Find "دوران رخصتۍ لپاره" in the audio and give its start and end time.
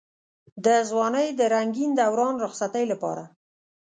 1.99-3.23